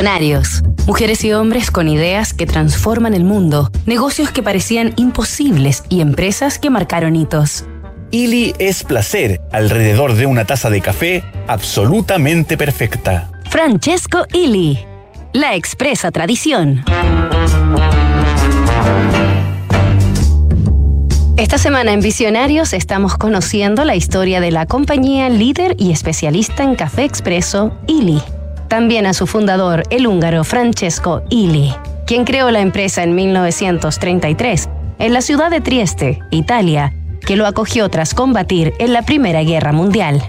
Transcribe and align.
Visionarios. 0.00 0.62
Mujeres 0.86 1.24
y 1.24 1.32
hombres 1.32 1.72
con 1.72 1.88
ideas 1.88 2.32
que 2.32 2.46
transforman 2.46 3.14
el 3.14 3.24
mundo, 3.24 3.68
negocios 3.84 4.30
que 4.30 4.44
parecían 4.44 4.92
imposibles 4.94 5.82
y 5.88 6.02
empresas 6.02 6.60
que 6.60 6.70
marcaron 6.70 7.16
hitos. 7.16 7.64
Ili 8.12 8.54
es 8.60 8.84
placer 8.84 9.40
alrededor 9.50 10.14
de 10.14 10.26
una 10.26 10.44
taza 10.44 10.70
de 10.70 10.82
café 10.82 11.24
absolutamente 11.48 12.56
perfecta. 12.56 13.28
Francesco 13.50 14.24
Ili, 14.32 14.78
la 15.32 15.56
expresa 15.56 16.12
tradición. 16.12 16.84
Esta 21.36 21.58
semana 21.58 21.92
en 21.92 22.02
Visionarios 22.02 22.72
estamos 22.72 23.16
conociendo 23.16 23.84
la 23.84 23.96
historia 23.96 24.40
de 24.40 24.52
la 24.52 24.64
compañía 24.66 25.28
líder 25.28 25.74
y 25.76 25.90
especialista 25.90 26.62
en 26.62 26.76
café 26.76 27.02
expreso, 27.02 27.76
Ili 27.88 28.22
también 28.68 29.06
a 29.06 29.14
su 29.14 29.26
fundador, 29.26 29.82
el 29.90 30.06
húngaro 30.06 30.44
Francesco 30.44 31.22
Ili, 31.30 31.74
quien 32.06 32.24
creó 32.24 32.50
la 32.50 32.60
empresa 32.60 33.02
en 33.02 33.14
1933 33.14 34.68
en 34.98 35.12
la 35.12 35.22
ciudad 35.22 35.50
de 35.50 35.60
Trieste, 35.60 36.20
Italia, 36.30 36.92
que 37.26 37.36
lo 37.36 37.46
acogió 37.46 37.88
tras 37.88 38.14
combatir 38.14 38.74
en 38.78 38.92
la 38.92 39.02
Primera 39.02 39.42
Guerra 39.42 39.72
Mundial. 39.72 40.22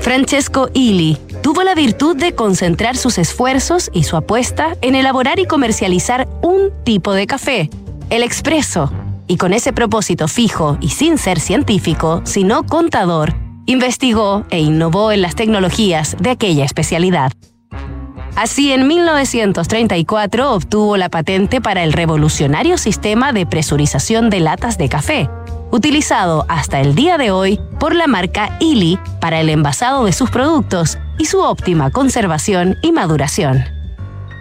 Francesco 0.00 0.70
Ili 0.74 1.18
tuvo 1.42 1.62
la 1.62 1.74
virtud 1.74 2.16
de 2.16 2.34
concentrar 2.34 2.96
sus 2.96 3.18
esfuerzos 3.18 3.90
y 3.92 4.04
su 4.04 4.16
apuesta 4.16 4.76
en 4.80 4.94
elaborar 4.94 5.38
y 5.38 5.46
comercializar 5.46 6.28
un 6.42 6.70
tipo 6.84 7.12
de 7.12 7.26
café, 7.26 7.70
el 8.10 8.22
expreso, 8.22 8.90
y 9.26 9.36
con 9.36 9.52
ese 9.52 9.72
propósito 9.72 10.28
fijo 10.28 10.78
y 10.80 10.88
sin 10.88 11.18
ser 11.18 11.40
científico, 11.40 12.22
sino 12.24 12.64
contador, 12.64 13.34
investigó 13.68 14.46
e 14.48 14.60
innovó 14.60 15.12
en 15.12 15.20
las 15.20 15.34
tecnologías 15.34 16.16
de 16.18 16.30
aquella 16.30 16.64
especialidad. 16.64 17.32
Así, 18.34 18.72
en 18.72 18.88
1934 18.88 20.52
obtuvo 20.52 20.96
la 20.96 21.10
patente 21.10 21.60
para 21.60 21.84
el 21.84 21.92
revolucionario 21.92 22.78
sistema 22.78 23.32
de 23.32 23.44
presurización 23.44 24.30
de 24.30 24.40
latas 24.40 24.78
de 24.78 24.88
café, 24.88 25.28
utilizado 25.70 26.46
hasta 26.48 26.80
el 26.80 26.94
día 26.94 27.18
de 27.18 27.30
hoy 27.30 27.60
por 27.78 27.94
la 27.94 28.06
marca 28.06 28.56
Illy 28.58 28.98
para 29.20 29.38
el 29.38 29.50
envasado 29.50 30.06
de 30.06 30.12
sus 30.12 30.30
productos 30.30 30.96
y 31.18 31.26
su 31.26 31.40
óptima 31.40 31.90
conservación 31.90 32.76
y 32.82 32.92
maduración. 32.92 33.64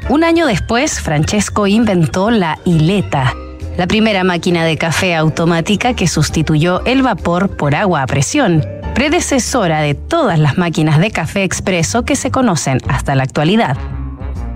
Un 0.08 0.24
año 0.24 0.46
después, 0.46 1.02
Francesco 1.02 1.68
inventó 1.68 2.32
la 2.32 2.60
Ileta, 2.64 3.34
la 3.76 3.88
primera 3.88 4.24
máquina 4.24 4.64
de 4.64 4.78
café 4.78 5.16
automática 5.16 5.96
que 5.96 6.08
sustituyó 6.08 6.82
el 6.86 7.02
vapor 7.02 7.58
por 7.58 7.76
agua 7.76 8.04
a 8.04 8.08
presión 8.08 8.77
predecesora 8.98 9.82
de 9.82 9.94
todas 9.94 10.40
las 10.40 10.58
máquinas 10.58 10.98
de 10.98 11.12
café 11.12 11.44
expreso 11.44 12.04
que 12.04 12.16
se 12.16 12.32
conocen 12.32 12.80
hasta 12.88 13.14
la 13.14 13.22
actualidad. 13.22 13.78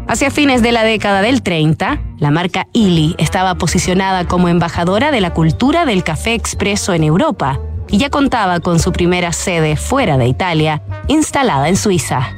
Hacia 0.07 0.31
fines 0.31 0.63
de 0.63 0.71
la 0.71 0.83
década 0.83 1.21
del 1.21 1.43
30, 1.43 2.01
la 2.17 2.31
marca 2.31 2.65
Illy 2.73 3.13
estaba 3.19 3.53
posicionada 3.53 4.25
como 4.25 4.49
embajadora 4.49 5.11
de 5.11 5.21
la 5.21 5.31
cultura 5.31 5.85
del 5.85 6.03
café 6.03 6.33
expreso 6.33 6.95
en 6.95 7.03
Europa 7.03 7.59
y 7.87 7.99
ya 7.99 8.09
contaba 8.09 8.61
con 8.61 8.79
su 8.79 8.91
primera 8.91 9.31
sede 9.31 9.75
fuera 9.75 10.17
de 10.17 10.25
Italia, 10.25 10.81
instalada 11.07 11.69
en 11.69 11.77
Suiza. 11.77 12.31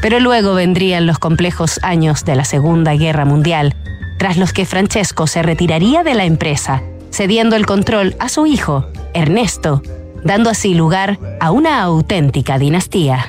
Pero 0.00 0.20
luego 0.20 0.54
vendrían 0.54 1.08
los 1.08 1.18
complejos 1.18 1.80
años 1.82 2.24
de 2.24 2.36
la 2.36 2.44
Segunda 2.44 2.94
Guerra 2.94 3.24
Mundial, 3.24 3.74
tras 4.20 4.36
los 4.36 4.52
que 4.52 4.64
Francesco 4.64 5.26
se 5.26 5.42
retiraría 5.42 6.04
de 6.04 6.14
la 6.14 6.24
empresa, 6.24 6.84
cediendo 7.10 7.56
el 7.56 7.66
control 7.66 8.14
a 8.20 8.28
su 8.28 8.46
hijo, 8.46 8.86
Ernesto, 9.12 9.82
dando 10.24 10.50
así 10.50 10.74
lugar 10.74 11.18
a 11.40 11.50
una 11.50 11.82
auténtica 11.82 12.58
dinastía. 12.58 13.28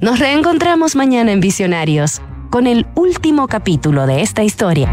Nos 0.00 0.18
reencontramos 0.18 0.96
mañana 0.96 1.32
en 1.32 1.40
Visionarios 1.40 2.20
con 2.50 2.66
el 2.66 2.86
último 2.94 3.48
capítulo 3.48 4.06
de 4.06 4.22
esta 4.22 4.42
historia. 4.42 4.92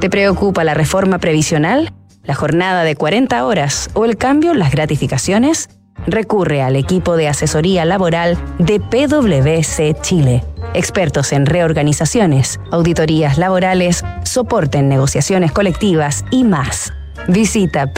¿Te 0.00 0.10
preocupa 0.10 0.64
la 0.64 0.74
reforma 0.74 1.18
previsional, 1.18 1.92
la 2.24 2.34
jornada 2.34 2.84
de 2.84 2.96
40 2.96 3.44
horas 3.44 3.90
o 3.94 4.04
el 4.04 4.16
cambio 4.16 4.52
en 4.52 4.58
las 4.58 4.70
gratificaciones? 4.70 5.70
Recurre 6.06 6.62
al 6.62 6.76
equipo 6.76 7.16
de 7.16 7.28
asesoría 7.28 7.84
laboral 7.84 8.36
de 8.58 8.78
PwC 8.78 10.00
Chile, 10.02 10.44
expertos 10.74 11.32
en 11.32 11.46
reorganizaciones, 11.46 12.60
auditorías 12.70 13.38
laborales, 13.38 14.04
soporte 14.24 14.78
en 14.78 14.88
negociaciones 14.88 15.52
colectivas 15.52 16.24
y 16.30 16.44
más. 16.44 16.92
Visita 17.28 17.92